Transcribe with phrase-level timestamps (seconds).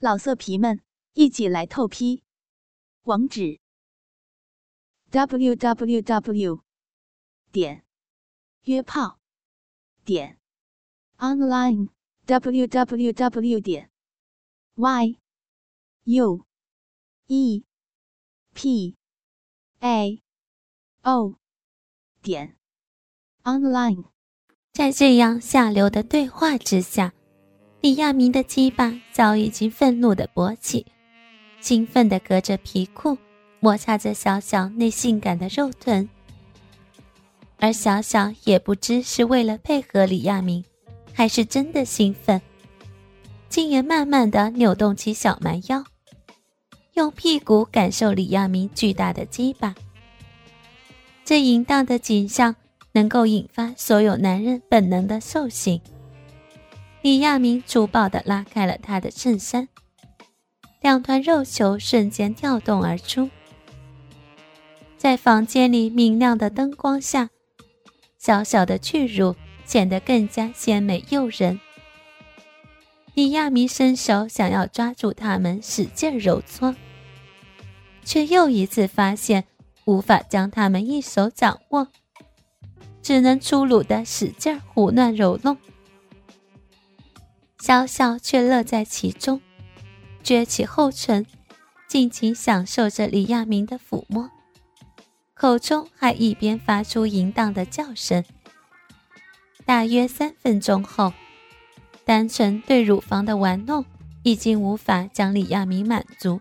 [0.00, 0.80] 老色皮们，
[1.14, 2.22] 一起来透批！
[3.02, 3.58] 网址
[5.10, 6.62] ：w w w
[7.50, 7.84] 点
[8.62, 9.18] 约炮
[10.04, 10.38] 点
[11.16, 11.88] online
[12.26, 13.90] w w w 点
[14.76, 15.18] y
[16.04, 16.46] u
[17.26, 17.64] e
[18.54, 18.96] p
[19.80, 20.22] a
[21.02, 21.34] o
[22.22, 22.56] 点
[23.42, 24.04] online。
[24.72, 27.17] 在这样下流的对话之下。
[27.80, 30.84] 李亚明的鸡巴早已经愤怒的勃起，
[31.60, 33.16] 兴奋的隔着皮裤
[33.60, 36.08] 摩擦着小小那性感的肉臀，
[37.58, 40.64] 而小小也不知是为了配合李亚明，
[41.12, 42.42] 还是真的兴奋，
[43.48, 45.84] 竟也慢慢的扭动起小蛮腰，
[46.94, 49.72] 用屁股感受李亚明巨大的鸡巴。
[51.24, 52.56] 这淫荡的景象
[52.90, 55.80] 能够引发所有男人本能的兽性。
[57.08, 59.66] 李亚明粗暴地拉开了他的衬衫，
[60.82, 63.30] 两团肉球瞬间跳动而出，
[64.98, 67.30] 在房间里明亮的灯光下，
[68.18, 69.34] 小小的巨乳
[69.64, 71.58] 显得更加鲜美诱人。
[73.14, 76.76] 李亚明伸手想要抓住它们，使劲揉搓，
[78.04, 79.44] 却又一次发现
[79.86, 81.88] 无法将它们一手掌握，
[83.00, 85.56] 只能粗鲁地使劲胡乱揉弄。
[87.60, 89.40] 小小却乐在其中，
[90.22, 91.26] 撅起后唇，
[91.88, 94.30] 尽情享受着李亚明的抚摸，
[95.34, 98.24] 口中还一边发出淫荡的叫声。
[99.66, 101.12] 大约三分钟后，
[102.04, 103.84] 单纯对乳房的玩弄
[104.22, 106.40] 已经无法将李亚明满足。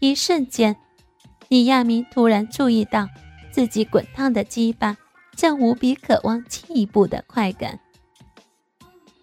[0.00, 0.76] 一瞬间，
[1.48, 3.08] 李亚明突然注意到
[3.52, 4.96] 自己滚烫的鸡巴
[5.36, 7.78] 正无比渴望进一步的快感。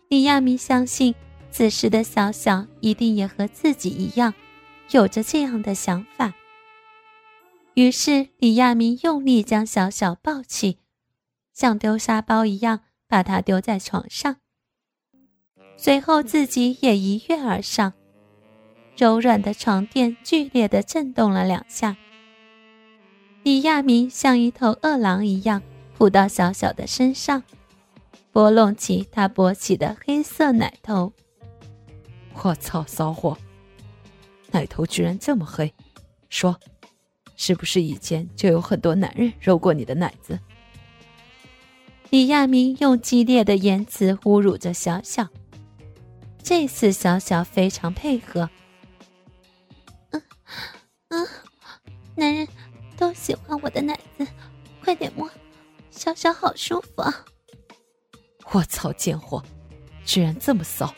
[0.10, 1.14] 李亚明相信，
[1.52, 4.34] 此时的小小一定也和自己一样，
[4.92, 6.34] 有着这样的想法。
[7.74, 10.80] 于是，李亚明用力将小小抱起，
[11.54, 12.80] 像丢沙包一样
[13.10, 14.38] 把他丢在床上，
[15.76, 17.92] 随后自己也一跃而上。
[18.96, 21.98] 柔软的床垫剧烈的震动了两下，
[23.44, 25.62] 李亚明像一头饿狼一样
[25.98, 27.44] 扑到小小的身上。
[28.38, 31.12] 拨弄起他勃起的黑色奶头，
[32.36, 33.36] 我操，骚货，
[34.52, 35.74] 奶头居然这么黑！
[36.30, 36.56] 说，
[37.36, 40.40] 是不是以前就有很多男人揉过你的奶子？
[42.12, 45.28] 李亚明用激烈的言辞侮辱着小小。
[46.44, 48.48] 这次小小非常配合，
[50.12, 50.22] 嗯
[51.08, 51.28] 嗯，
[52.14, 52.48] 男人
[52.96, 54.28] 都喜欢我的奶子，
[54.84, 55.28] 快点摸，
[55.90, 57.26] 小小好舒服啊！
[58.52, 59.44] 我操，贱货，
[60.06, 60.94] 居然这么骚！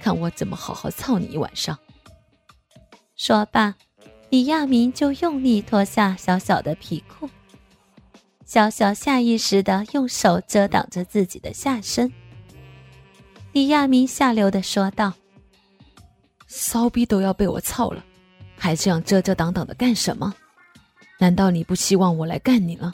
[0.00, 1.78] 看我怎么好好操你一晚上！
[3.16, 3.74] 说罢，
[4.28, 7.30] 李亚明就用力脱下小小的皮裤。
[8.44, 12.12] 小小下意识的用手遮挡着自己的下身。
[13.52, 15.14] 李亚明下流的说道
[16.46, 18.04] ：“骚逼都要被我操了，
[18.58, 20.34] 还这样遮遮挡挡的干什么？
[21.18, 22.92] 难道你不希望我来干你了？”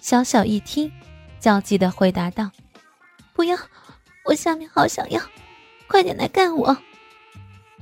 [0.00, 0.90] 小小一听。
[1.42, 2.52] 焦急的回答道
[3.34, 3.58] ：“不要，
[4.24, 5.20] 我下面好想要，
[5.88, 6.78] 快点来干我！”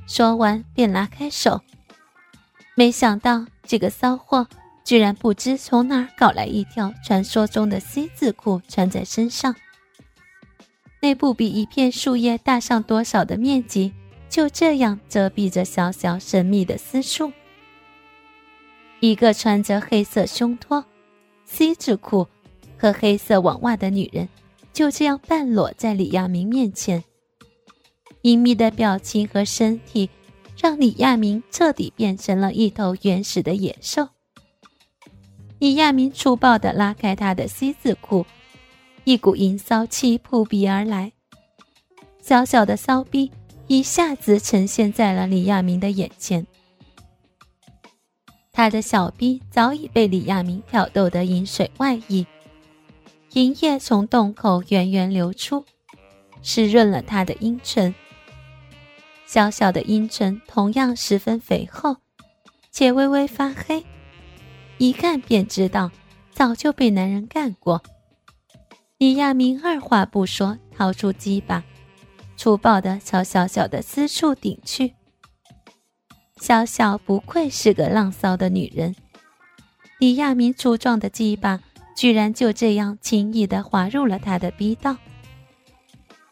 [0.07, 1.61] 说完便拉开手。
[2.73, 4.47] 没想到这个骚货
[4.83, 9.55] 居然不知从哪儿搞来一条传说中的 C 字裤穿在身上，
[10.99, 13.93] 那不比一片树叶大上多少的面积，
[14.27, 17.31] 就这样遮蔽着小小神秘的私处。
[19.01, 20.83] 一个穿着黑色胸托
[21.45, 22.27] C 字裤。
[22.81, 24.27] 和黑色网袜的女人
[24.73, 27.03] 就这样半裸在李亚明面前，
[28.23, 30.09] 隐秘的表情和身体
[30.57, 34.09] 让李亚明彻底变成了一头原始的野兽。
[35.59, 38.25] 李亚明粗暴地拉开他的 C 字裤，
[39.03, 41.11] 一股淫骚气扑鼻而来，
[42.19, 43.29] 小小的骚逼
[43.67, 46.47] 一下子呈现在了李亚明的眼前。
[48.51, 52.25] 他的小逼早已被李亚明挑逗得饮水外溢。
[53.33, 55.63] 银液从洞口源源流出，
[56.41, 57.95] 湿润了他的阴唇。
[59.25, 61.95] 小小的阴唇同样十分肥厚，
[62.71, 63.85] 且微微发黑，
[64.77, 65.91] 一看便知道
[66.33, 67.81] 早就被男人干过。
[68.97, 71.63] 李亚明二话不说，掏出鸡巴，
[72.35, 74.93] 粗暴地朝小小的私处顶去。
[76.41, 78.93] 小小不愧是个浪骚的女人，
[79.99, 81.61] 李亚明粗壮的鸡巴。
[81.95, 84.97] 居然就这样轻易地滑入了他的逼道，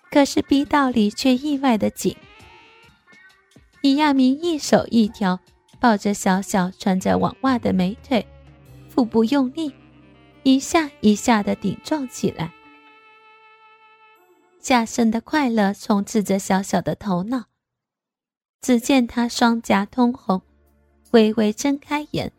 [0.09, 2.15] 可是逼道里却意外的紧，
[3.81, 5.39] 李亚明一手一条
[5.79, 8.25] 抱着小小穿着网袜的美腿，
[8.89, 9.73] 腹部用力，
[10.43, 12.51] 一下一下的顶撞起来。
[14.59, 17.45] 下身的快乐充斥着小小的头脑。
[18.61, 20.41] 只见他双颊通红，
[21.11, 22.29] 微微睁开眼，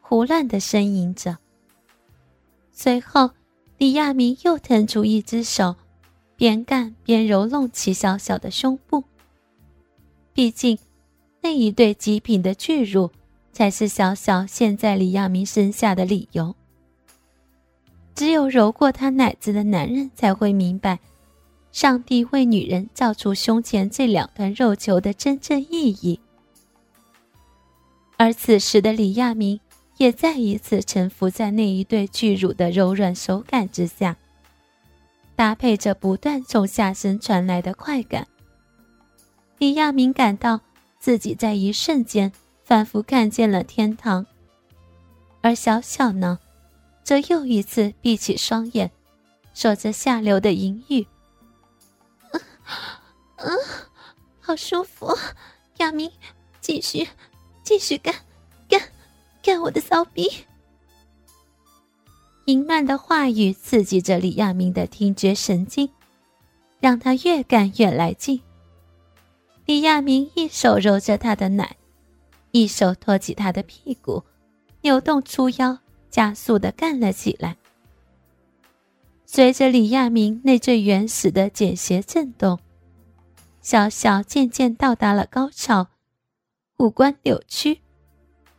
[0.00, 1.36] 胡乱的呻吟着。
[2.80, 3.32] 随后，
[3.76, 5.74] 李亚明又腾出一只手，
[6.36, 9.02] 边干边揉弄起小小的胸部。
[10.32, 10.78] 毕竟，
[11.40, 13.10] 那一对极品的巨乳，
[13.52, 16.54] 才是小小现在李亚明身下的理由。
[18.14, 21.00] 只有揉过他奶子的男人才会明白，
[21.72, 26.20] 上帝为女人造出胸前这两团肉球的真正意义。
[28.16, 29.58] 而此时的李亚明，
[29.98, 34.16] 也再一次臣服在那一对巨乳的柔软手感之下，
[35.36, 38.26] 搭配着不断从下身传来的快感。
[39.58, 40.60] 李亚明感到
[41.00, 42.32] 自己在一瞬间
[42.64, 44.24] 仿佛看见了天堂，
[45.40, 46.38] 而小小呢，
[47.02, 48.90] 则又一次闭起双眼，
[49.52, 51.04] 说着下流的淫语
[53.38, 53.58] ：“嗯，
[54.38, 55.12] 好舒服，
[55.78, 56.08] 亚明，
[56.60, 57.08] 继续，
[57.64, 58.14] 继续，干，
[59.48, 60.28] 干我的骚逼！”
[62.44, 65.88] 淫乱的话语刺激着李亚明的听觉神经，
[66.80, 68.38] 让他越干越来劲。
[69.64, 71.76] 李亚明一手揉着他的奶，
[72.50, 74.22] 一手托起他的屁股，
[74.82, 75.78] 扭动粗腰，
[76.10, 77.56] 加速的干了起来。
[79.24, 82.58] 随着李亚明那最原始的简谐震动，
[83.62, 85.86] 小小渐渐到达了高潮，
[86.76, 87.80] 五官扭曲，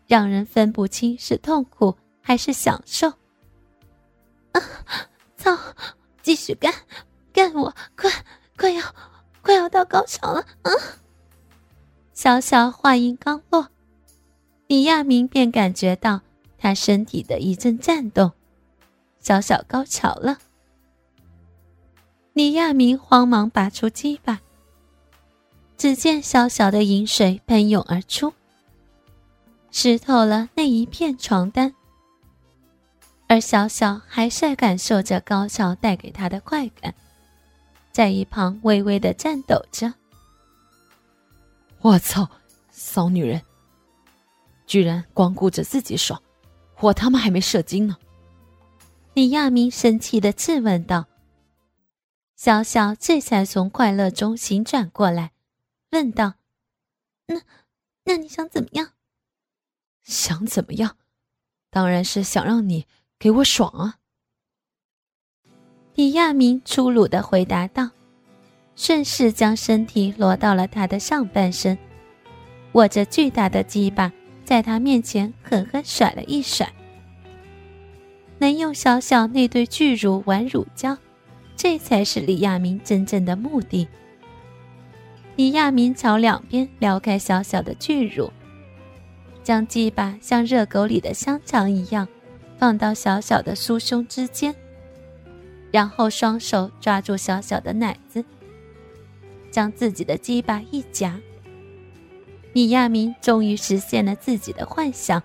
[0.10, 3.08] 让人分不清是痛苦还是享受。
[4.52, 4.62] 啊！
[5.38, 5.58] 操！
[6.22, 6.74] 继续干，
[7.32, 7.74] 干我！
[7.96, 8.12] 快，
[8.58, 8.84] 快要！
[9.42, 10.72] 快要到高潮了，啊！
[12.14, 13.70] 小小话音刚落，
[14.68, 16.22] 李亚明便感觉到
[16.58, 18.32] 他身体的一阵颤动，
[19.20, 20.40] 小小高潮了。
[22.34, 24.42] 李亚明慌忙拔出鸡巴，
[25.78, 28.34] 只见小小的饮水喷涌而出，
[29.72, 31.74] 湿透了那一片床单，
[33.28, 36.94] 而小小还是感受着高潮带给他的快感。
[37.92, 39.94] 在一旁微微的颤抖着。
[41.82, 42.30] 我操，
[42.70, 43.42] 骚女人，
[44.66, 46.22] 居然光顾着自己爽，
[46.80, 47.98] 我他妈还没射精呢！
[49.14, 51.06] 李亚明生气的质问道。
[52.36, 55.32] 小小这才从快乐中醒转过来，
[55.92, 56.36] 问道
[57.28, 57.42] ：“那，
[58.06, 58.92] 那你想怎么样
[60.10, 60.98] ？”“想怎么样？
[61.70, 62.88] 当然是想让你
[63.20, 63.98] 给我爽啊！”
[65.94, 67.92] 李亚明粗鲁的回答道，
[68.76, 71.78] 顺势将身体挪到了他的上半身，
[72.72, 74.12] 握着巨大的鸡巴，
[74.44, 76.68] 在他面前狠狠甩了一甩。
[78.40, 80.98] 能用小小那对巨乳玩乳胶，
[81.56, 83.88] 这才是李亚明真正的目的。
[85.36, 88.32] 李亚明朝两边撩开小小的巨乳，
[89.44, 92.08] 将鸡巴像热狗里的香肠一样，
[92.58, 94.54] 放到小小的酥胸之间。
[95.72, 98.26] 然后双手抓住小小的奶子，
[99.52, 101.20] 将自己的鸡巴一夹。
[102.54, 105.22] 李亚明终于实现了自己的幻想，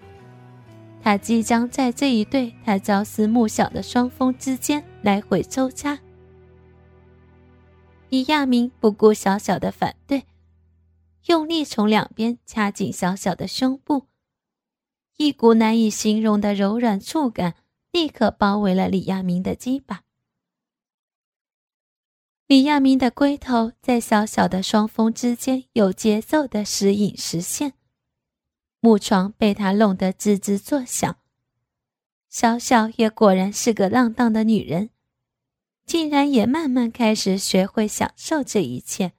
[1.03, 5.99] 他即将在这一对他朝思暮想的双峰之间来回抽插。
[8.11, 10.23] 李亚明不顾小小的反对，
[11.27, 14.07] 用力从两边掐紧小小的胸部，
[15.17, 17.55] 一股难以形容的柔软触感
[17.91, 20.03] 立刻包围了李亚明的鸡巴。
[22.47, 27.73] 李亚明的龟头在小小的双峰之间有节奏的时隐时现，
[28.81, 31.17] 木床被他弄得吱吱作响。
[32.29, 34.91] 小小也果然是个浪荡的女人，
[35.87, 39.13] 竟然也慢慢开始学会享受这一切。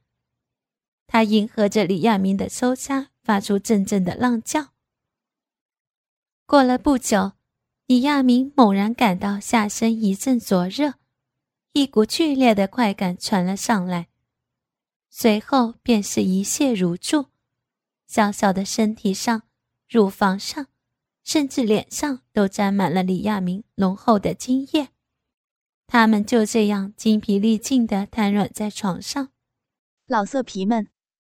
[1.07, 4.73] 他迎合着李亚明的抽插，发出阵阵的浪叫。
[6.45, 7.33] 过了不久，
[7.85, 10.95] 李亚明猛然感到下身一阵灼热。
[11.73, 14.07] 一股剧烈的快感传了上来，
[15.09, 17.27] 随后便是一泻如注，
[18.07, 19.43] 小小的身体上、
[19.89, 20.67] 乳房上，
[21.23, 24.89] 甚至脸上都沾满了李亚明浓厚的精液。
[25.85, 29.29] 他们就这样精疲力尽的瘫软在床上。
[30.07, 30.87] 老色皮们，